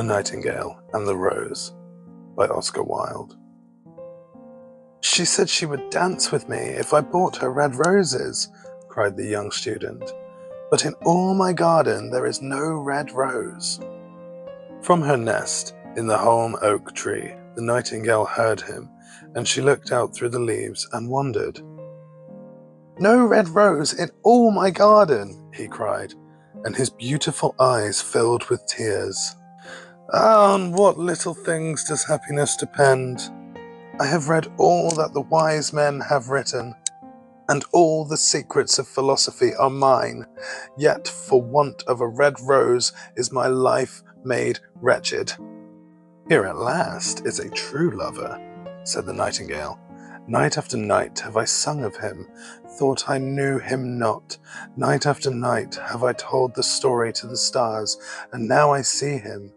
[0.00, 1.74] The Nightingale and the Rose
[2.34, 3.36] by Oscar Wilde.
[5.02, 8.48] She said she would dance with me if I bought her red roses,
[8.88, 10.10] cried the young student.
[10.70, 13.78] But in all my garden there is no red rose.
[14.80, 18.88] From her nest in the holm oak tree, the nightingale heard him,
[19.34, 21.60] and she looked out through the leaves and wondered.
[22.98, 26.14] No red rose in all my garden, he cried,
[26.64, 29.36] and his beautiful eyes filled with tears.
[30.12, 33.30] On what little things does happiness depend?
[34.00, 36.74] I have read all that the wise men have written,
[37.48, 40.26] and all the secrets of philosophy are mine.
[40.76, 45.32] Yet, for want of a red rose, is my life made wretched.
[46.28, 48.40] Here at last is a true lover,
[48.82, 49.78] said the nightingale.
[50.26, 52.26] Night after night have I sung of him,
[52.78, 54.38] thought I knew him not.
[54.76, 57.96] Night after night have I told the story to the stars,
[58.32, 59.52] and now I see him.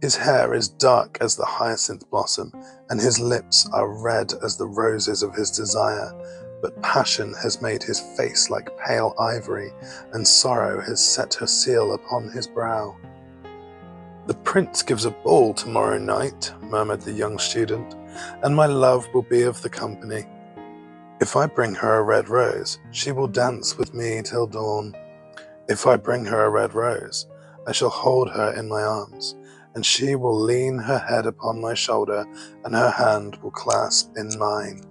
[0.00, 2.52] His hair is dark as the hyacinth blossom,
[2.88, 6.12] and his lips are red as the roses of his desire.
[6.62, 9.72] But passion has made his face like pale ivory,
[10.12, 12.96] and sorrow has set her seal upon his brow.
[14.28, 17.96] The prince gives a ball tomorrow night, murmured the young student,
[18.44, 20.26] and my love will be of the company.
[21.20, 24.94] If I bring her a red rose, she will dance with me till dawn.
[25.68, 27.26] If I bring her a red rose,
[27.66, 29.34] I shall hold her in my arms
[29.78, 32.26] and she will lean her head upon my shoulder,
[32.64, 34.82] and her hand will clasp in mine.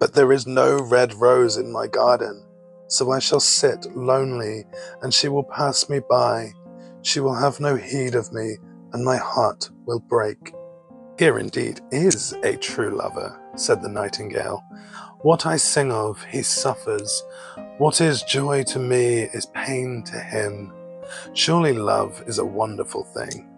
[0.00, 2.44] But there is no red rose in my garden,
[2.88, 4.64] so I shall sit lonely,
[5.02, 6.52] and she will pass me by.
[7.02, 8.56] She will have no heed of me,
[8.92, 10.52] and my heart will break.
[11.16, 14.64] Here indeed is a true lover, said the nightingale.
[15.20, 17.22] What I sing of, he suffers.
[17.78, 20.72] What is joy to me is pain to him.
[21.34, 23.48] Surely love is a wonderful thing.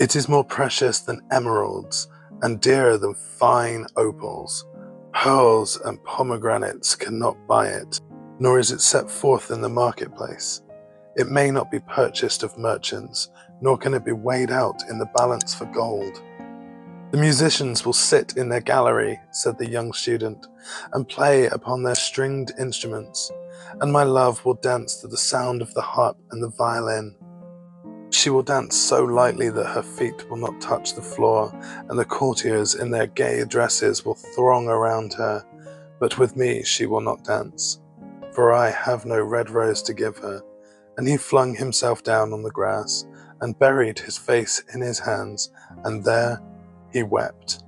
[0.00, 2.08] It is more precious than emeralds
[2.42, 4.66] and dearer than fine opals.
[5.12, 8.00] Pearls and pomegranates cannot buy it,
[8.38, 10.62] nor is it set forth in the marketplace.
[11.14, 13.28] It may not be purchased of merchants,
[13.60, 16.20] nor can it be weighed out in the balance for gold.
[17.12, 20.46] The musicians will sit in their gallery, said the young student,
[20.94, 23.30] and play upon their stringed instruments,
[23.82, 27.14] and my love will dance to the sound of the harp and the violin.
[28.22, 31.50] She will dance so lightly that her feet will not touch the floor,
[31.88, 35.44] and the courtiers in their gay dresses will throng around her.
[35.98, 37.80] But with me she will not dance,
[38.30, 40.40] for I have no red rose to give her.
[40.96, 43.06] And he flung himself down on the grass,
[43.40, 45.50] and buried his face in his hands,
[45.82, 46.40] and there
[46.92, 47.64] he wept.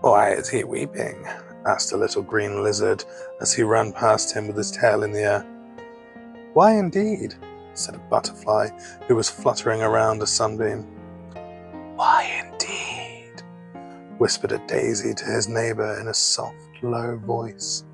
[0.00, 1.24] Why is he weeping?
[1.68, 3.04] asked a little green lizard
[3.40, 5.46] as he ran past him with his tail in the air.
[6.52, 7.36] Why indeed?
[7.74, 8.68] Said a butterfly
[9.06, 10.82] who was fluttering around a sunbeam.
[11.96, 13.42] Why indeed?
[14.18, 17.84] whispered a daisy to his neighbor in a soft, low voice.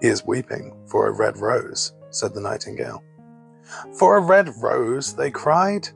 [0.00, 3.02] He is weeping for a red rose, said the nightingale.
[3.98, 5.88] For a red rose, they cried.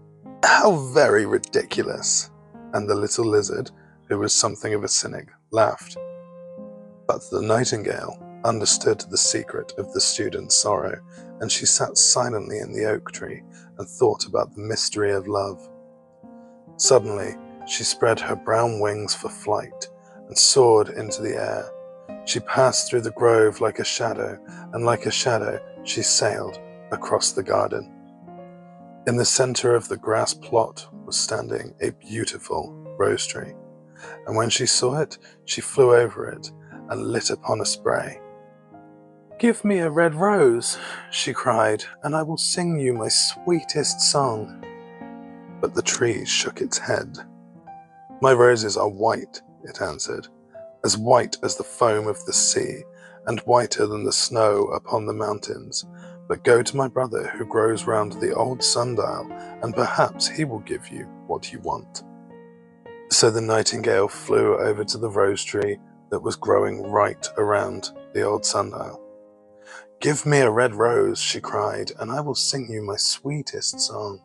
[0.45, 2.31] How very ridiculous!
[2.73, 3.71] And the little lizard,
[4.09, 5.97] who was something of a cynic, laughed.
[7.07, 11.01] But the nightingale understood the secret of the student's sorrow,
[11.41, 13.43] and she sat silently in the oak tree
[13.79, 15.69] and thought about the mystery of love.
[16.77, 17.35] Suddenly,
[17.67, 19.89] she spread her brown wings for flight
[20.29, 21.71] and soared into the air.
[22.27, 24.39] She passed through the grove like a shadow,
[24.73, 26.61] and like a shadow, she sailed
[26.93, 27.93] across the garden.
[29.07, 33.55] In the center of the grass plot was standing a beautiful rose tree,
[34.27, 36.53] and when she saw it, she flew over it
[36.91, 38.21] and lit upon a spray.
[39.41, 40.77] Give me a red rose,
[41.11, 44.63] she cried, and I will sing you my sweetest song.
[45.63, 47.17] But the tree shook its head.
[48.21, 50.29] My roses are white, it answered,
[50.85, 52.83] as white as the foam of the sea,
[53.27, 55.87] and whiter than the snow upon the mountains.
[56.29, 59.27] But go to my brother who grows round the old sundial,
[59.63, 62.03] and perhaps he will give you what you want.
[63.11, 65.79] So the nightingale flew over to the rose tree
[66.11, 69.01] that was growing right around the old sundial.
[70.01, 74.19] Give me a red rose, she cried, and I will sing you my sweetest song.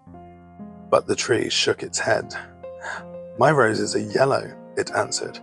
[0.90, 2.34] But the tree shook its head.
[3.38, 5.38] My roses are yellow, it answered,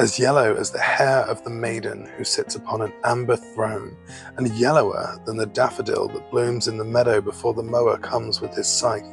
[0.00, 3.96] as yellow as the hair of the maiden who sits upon an amber throne,
[4.36, 8.56] and yellower than the daffodil that blooms in the meadow before the mower comes with
[8.56, 9.06] his scythe.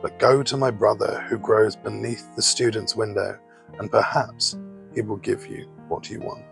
[0.00, 3.38] But go to my brother who grows beneath the student's window,
[3.78, 4.56] and perhaps
[4.94, 6.47] he will give you what you want.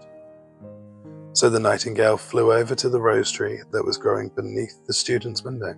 [1.36, 5.44] So the nightingale flew over to the rose tree that was growing beneath the student's
[5.44, 5.74] window.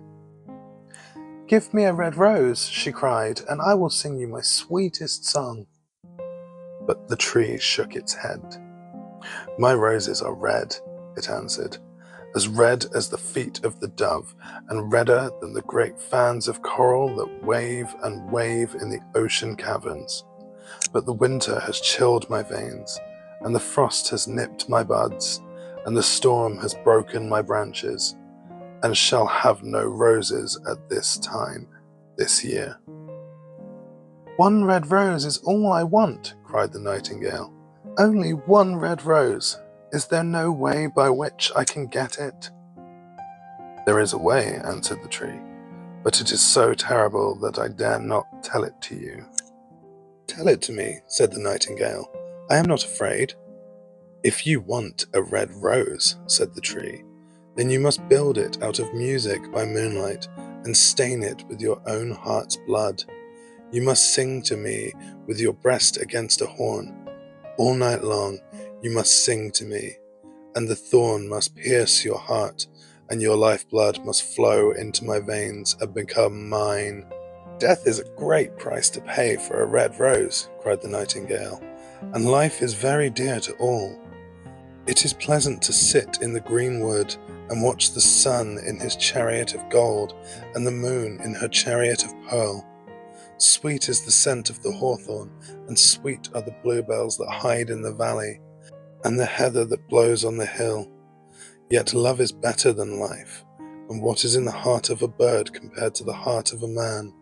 [1.47, 5.67] Give me a red rose, she cried, and I will sing you my sweetest song.
[6.87, 8.41] But the tree shook its head.
[9.57, 10.77] My roses are red,
[11.17, 11.77] it answered,
[12.35, 14.33] as red as the feet of the dove,
[14.69, 19.57] and redder than the great fans of coral that wave and wave in the ocean
[19.57, 20.23] caverns.
[20.93, 22.97] But the winter has chilled my veins,
[23.41, 25.41] and the frost has nipped my buds,
[25.85, 28.15] and the storm has broken my branches,
[28.83, 31.67] and shall have no roses at this time
[32.17, 32.77] this year.
[34.37, 37.53] One red rose is all I want, cried the nightingale.
[37.97, 39.57] Only one red rose.
[39.91, 42.49] Is there no way by which I can get it?
[43.85, 45.39] There is a way, answered the tree,
[46.03, 49.25] but it is so terrible that I dare not tell it to you.
[50.27, 52.09] Tell it to me, said the nightingale.
[52.49, 53.33] I am not afraid.
[54.21, 57.03] If you want a red rose, said the tree,
[57.55, 60.27] then you must build it out of music by moonlight
[60.65, 63.01] and stain it with your own heart's blood.
[63.71, 64.91] You must sing to me
[65.25, 67.07] with your breast against a horn.
[67.57, 68.39] All night long
[68.81, 69.95] you must sing to me,
[70.53, 72.67] and the thorn must pierce your heart,
[73.09, 77.05] and your lifeblood must flow into my veins and become mine.
[77.57, 81.63] Death is a great price to pay for a red rose, cried the nightingale,
[82.13, 83.97] and life is very dear to all.
[84.89, 87.15] It is pleasant to sit in the green wood
[87.51, 90.15] and watch the sun in his chariot of gold
[90.55, 92.65] and the moon in her chariot of pearl.
[93.37, 95.29] Sweet is the scent of the hawthorn,
[95.67, 98.39] and sweet are the bluebells that hide in the valley
[99.03, 100.91] and the heather that blows on the hill.
[101.69, 105.53] Yet love is better than life, and what is in the heart of a bird
[105.53, 107.13] compared to the heart of a man?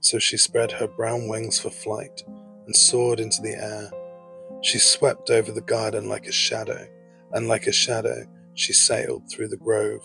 [0.00, 2.24] So she spread her brown wings for flight
[2.66, 3.92] and soared into the air.
[4.62, 6.86] She swept over the garden like a shadow,
[7.32, 8.24] and like a shadow
[8.54, 10.02] she sailed through the grove.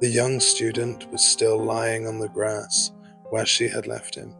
[0.00, 2.90] The young student was still lying on the grass
[3.30, 4.34] where she had left him,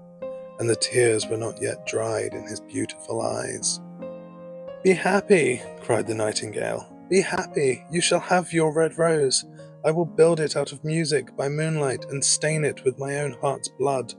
[0.58, 3.80] and the tears were not yet dried in his beautiful eyes.
[4.82, 6.86] Be happy, cried the nightingale.
[7.08, 9.44] Be happy, you shall have your red rose.
[9.84, 13.36] I will build it out of music by moonlight and stain it with my own
[13.40, 14.14] heart's blood.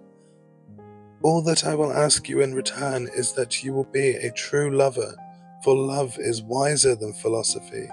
[1.23, 4.69] All that I will ask you in return is that you will be a true
[4.69, 5.15] lover,
[5.63, 7.89] for love is wiser than philosophy,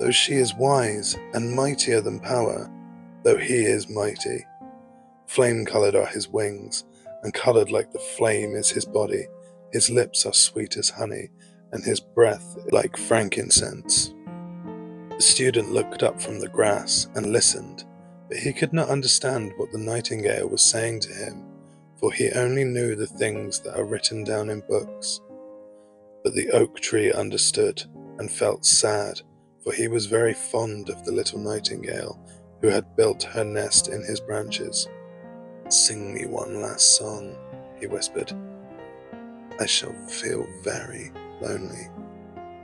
[0.00, 2.68] though she is wise, and mightier than power,
[3.22, 4.44] though he is mighty.
[5.26, 6.84] Flame coloured are his wings,
[7.22, 9.26] and coloured like the flame is his body.
[9.72, 11.30] His lips are sweet as honey,
[11.70, 14.12] and his breath like frankincense.
[15.10, 17.84] The student looked up from the grass and listened,
[18.28, 21.44] but he could not understand what the nightingale was saying to him,
[22.04, 25.22] for he only knew the things that are written down in books.
[26.22, 27.82] But the oak tree understood
[28.18, 29.22] and felt sad,
[29.62, 32.20] for he was very fond of the little nightingale
[32.60, 34.86] who had built her nest in his branches.
[35.70, 37.34] Sing me one last song,
[37.80, 38.34] he whispered.
[39.58, 41.10] I shall feel very
[41.40, 41.88] lonely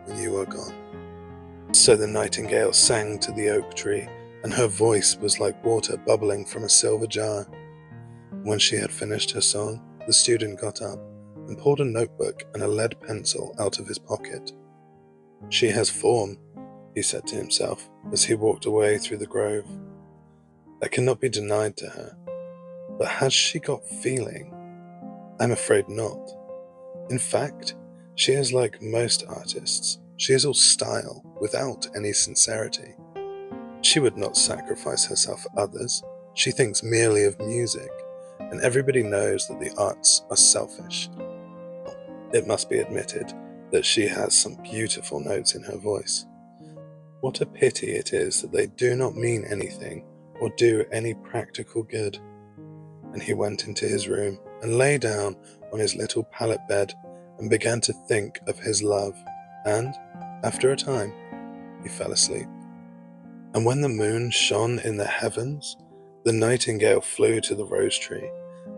[0.05, 1.71] when you are gone.
[1.73, 4.07] So the nightingale sang to the oak tree,
[4.45, 7.47] and her voice was like water bubbling from a silver jar.
[8.43, 10.99] When she had finished her song, the student got up
[11.47, 14.53] and pulled a notebook and a lead pencil out of his pocket.
[15.51, 16.39] She has form,
[16.95, 19.67] he said to himself as he walked away through the grove.
[20.81, 22.17] That cannot be denied to her.
[22.99, 24.55] But has she got feeling?
[25.39, 26.31] I'm afraid not.
[27.11, 27.75] In fact,
[28.15, 32.95] she is like most artists, she is all style without any sincerity.
[33.83, 36.03] She would not sacrifice herself for others,
[36.35, 37.91] she thinks merely of music,
[38.51, 41.09] and everybody knows that the arts are selfish.
[42.33, 43.33] It must be admitted
[43.71, 46.27] that she has some beautiful notes in her voice.
[47.21, 50.05] What a pity it is that they do not mean anything
[50.41, 52.19] or do any practical good.
[53.13, 55.37] And he went into his room and lay down
[55.73, 56.95] on his little pallet bed
[57.39, 59.15] and began to think of his love,
[59.65, 59.95] and,
[60.43, 61.13] after a time,
[61.83, 62.47] he fell asleep.
[63.55, 65.77] And when the moon shone in the heavens,
[66.25, 68.31] the nightingale flew to the rose tree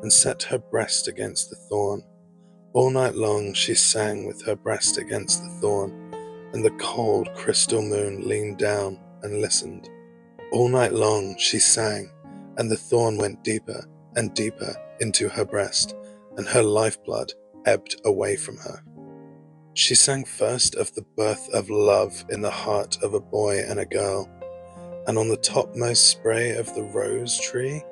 [0.02, 2.02] and set her breast against the thorn.
[2.72, 5.92] All night long she sang with her breast against the thorn,
[6.52, 9.88] and the cold crystal moon leaned down and listened.
[10.52, 12.10] All night long she sang,
[12.58, 13.84] and the thorn went deeper
[14.16, 15.94] and deeper into her breast,
[16.36, 17.32] and her lifeblood
[17.66, 18.82] ebbed away from her.
[19.74, 23.80] She sang first of the birth of love in the heart of a boy and
[23.80, 24.28] a girl,
[25.06, 27.82] and on the topmost spray of the rose tree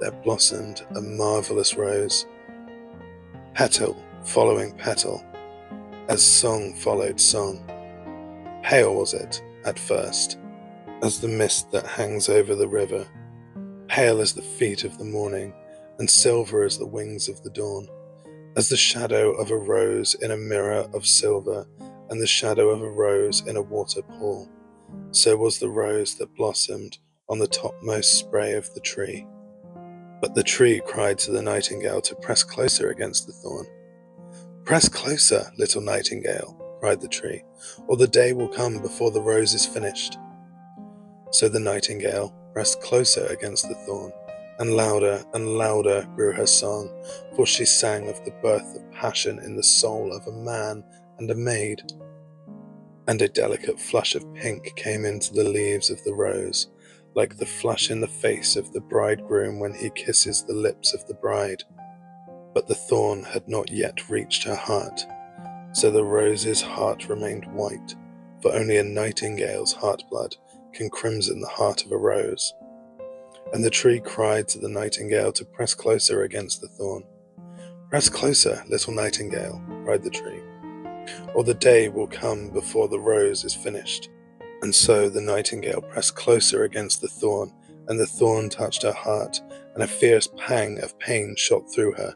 [0.00, 2.26] there blossomed a marvelous rose,
[3.54, 5.24] petal following petal,
[6.08, 7.62] as song followed song.
[8.62, 10.38] Pale was it at first,
[11.02, 13.06] as the mist that hangs over the river,
[13.88, 15.52] pale as the feet of the morning,
[15.98, 17.86] and silver as the wings of the dawn,
[18.56, 21.66] as the shadow of a rose in a mirror of silver,
[22.08, 24.48] and the shadow of a rose in a water pool.
[25.12, 29.26] So was the rose that blossomed on the topmost spray of the tree.
[30.20, 33.66] But the tree cried to the nightingale to press closer against the thorn.
[34.64, 37.42] Press closer, little nightingale, cried the tree,
[37.88, 40.18] or the day will come before the rose is finished.
[41.30, 44.12] So the nightingale pressed closer against the thorn,
[44.58, 46.90] and louder and louder grew her song,
[47.34, 50.84] for she sang of the birth of passion in the soul of a man
[51.18, 51.82] and a maid.
[53.10, 56.68] And a delicate flush of pink came into the leaves of the rose,
[57.16, 61.04] like the flush in the face of the bridegroom when he kisses the lips of
[61.08, 61.64] the bride.
[62.54, 65.04] But the thorn had not yet reached her heart,
[65.72, 67.96] so the rose's heart remained white,
[68.42, 70.36] for only a nightingale's heart blood
[70.72, 72.54] can crimson the heart of a rose.
[73.52, 77.02] And the tree cried to the nightingale to press closer against the thorn.
[77.88, 80.40] Press closer, little nightingale, cried the tree,
[81.34, 84.10] or the day will come before the rose is finished.
[84.62, 87.52] And so the nightingale pressed closer against the thorn,
[87.88, 89.40] and the thorn touched her heart,
[89.74, 92.14] and a fierce pang of pain shot through her.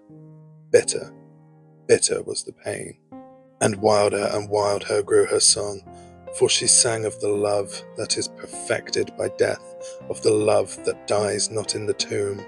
[0.70, 1.12] Bitter,
[1.86, 2.98] bitter was the pain.
[3.60, 5.80] And wilder and wilder grew her song,
[6.38, 9.62] for she sang of the love that is perfected by death,
[10.10, 12.44] of the love that dies not in the tomb.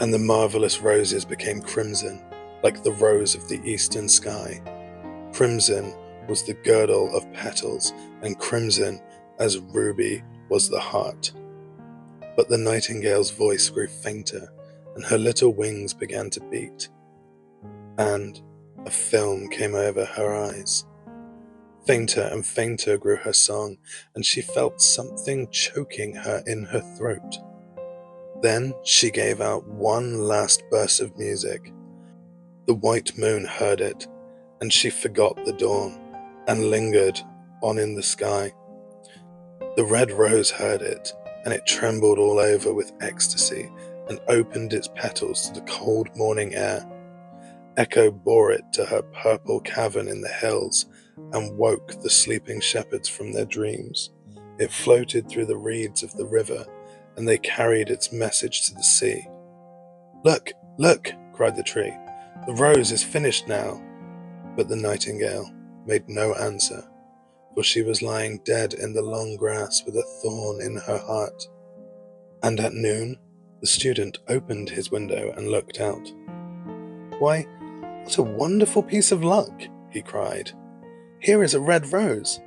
[0.00, 2.20] And the marvelous roses became crimson,
[2.62, 4.60] like the rose of the eastern sky.
[5.34, 5.92] Crimson
[6.28, 9.02] was the girdle of petals, and crimson
[9.40, 11.32] as ruby was the heart.
[12.36, 14.52] But the nightingale's voice grew fainter,
[14.94, 16.88] and her little wings began to beat,
[17.98, 18.40] and
[18.86, 20.84] a film came over her eyes.
[21.84, 23.78] Fainter and fainter grew her song,
[24.14, 27.38] and she felt something choking her in her throat.
[28.40, 31.72] Then she gave out one last burst of music.
[32.68, 34.06] The white moon heard it,
[34.64, 35.94] and she forgot the dawn
[36.46, 37.20] and lingered
[37.62, 38.50] on in the sky.
[39.76, 41.12] The red rose heard it,
[41.44, 43.70] and it trembled all over with ecstasy
[44.08, 46.82] and opened its petals to the cold morning air.
[47.76, 50.86] Echo bore it to her purple cavern in the hills
[51.34, 54.12] and woke the sleeping shepherds from their dreams.
[54.58, 56.64] It floated through the reeds of the river,
[57.18, 59.28] and they carried its message to the sea.
[60.24, 61.92] Look, look, cried the tree,
[62.46, 63.78] the rose is finished now.
[64.56, 65.50] But the nightingale
[65.86, 66.82] made no answer,
[67.54, 71.48] for she was lying dead in the long grass with a thorn in her heart.
[72.42, 73.18] And at noon,
[73.60, 76.12] the student opened his window and looked out.
[77.18, 77.42] Why,
[78.02, 80.52] what a wonderful piece of luck, he cried.
[81.20, 82.40] Here is a red rose.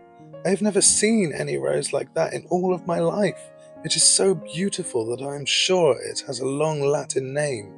[0.46, 3.42] I have never seen any rose like that in all of my life.
[3.84, 7.74] It is so beautiful that I am sure it has a long Latin name.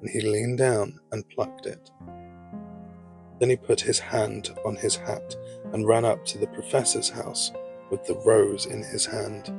[0.00, 1.90] And he leaned down and plucked it.
[3.40, 5.34] Then he put his hand on his hat
[5.72, 7.50] and ran up to the professor's house
[7.90, 9.52] with the rose in his hand.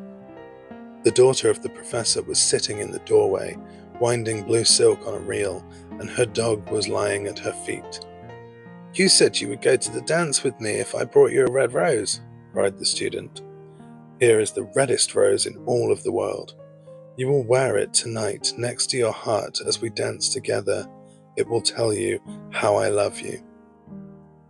[1.03, 3.57] The daughter of the professor was sitting in the doorway,
[3.99, 5.65] winding blue silk on a reel,
[5.99, 8.05] and her dog was lying at her feet.
[8.93, 11.51] You said you would go to the dance with me if I brought you a
[11.51, 12.21] red rose,
[12.53, 13.41] cried the student.
[14.19, 16.53] Here is the reddest rose in all of the world.
[17.17, 20.87] You will wear it tonight next to your heart as we dance together.
[21.35, 22.19] It will tell you
[22.51, 23.41] how I love you.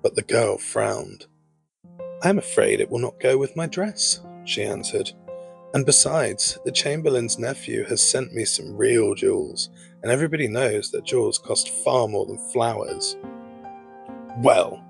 [0.02, 1.28] But the girl frowned.
[2.24, 5.12] I am afraid it will not go with my dress, she answered.
[5.74, 9.70] And besides, the Chamberlain's nephew has sent me some real jewels,
[10.04, 13.16] and everybody knows that jewels cost far more than flowers.
[14.40, 14.84] Well,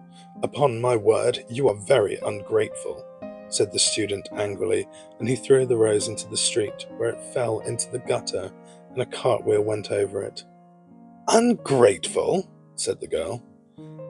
[0.43, 3.05] upon my word, you are very ungrateful,
[3.49, 4.87] said the student angrily,
[5.19, 8.51] and he threw the rose into the street, where it fell into the gutter,
[8.91, 10.43] and a cartwheel went over it.
[11.27, 13.43] Ungrateful, said the girl.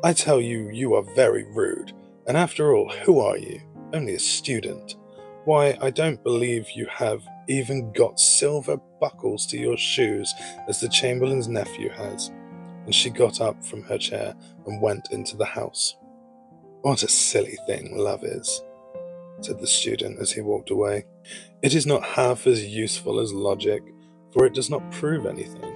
[0.04, 1.94] I tell you, you are very rude.
[2.26, 3.62] And after all, who are you?
[3.94, 4.96] Only a student.
[5.46, 10.34] Why, I don't believe you have even got silver buckles to your shoes
[10.68, 12.32] as the Chamberlain's nephew has.
[12.86, 14.34] And she got up from her chair
[14.66, 15.96] and went into the house.
[16.82, 18.64] What a silly thing love is,
[19.42, 21.06] said the student as he walked away.
[21.62, 23.84] It is not half as useful as logic,
[24.34, 25.71] for it does not prove anything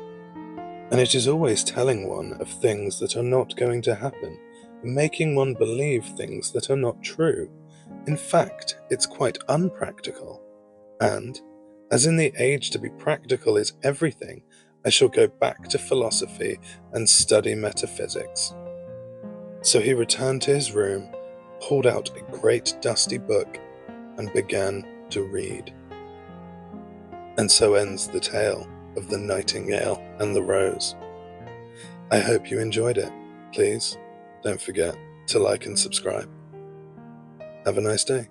[0.91, 4.39] and it is always telling one of things that are not going to happen,
[4.83, 7.49] and making one believe things that are not true.
[8.07, 10.41] In fact, it's quite unpractical.
[11.01, 11.39] And,
[11.91, 14.43] as in the age to be practical is everything,
[14.85, 16.59] I shall go back to philosophy
[16.93, 18.53] and study metaphysics.
[19.61, 21.09] So he returned to his room,
[21.59, 23.59] pulled out a great dusty book,
[24.17, 25.73] and began to read.
[27.37, 30.95] And so ends the tale of the Nightingale and the Rose.
[32.11, 33.11] I hope you enjoyed it.
[33.53, 33.97] Please
[34.43, 34.95] don't forget
[35.27, 36.29] to like and subscribe.
[37.65, 38.27] Have a nice day.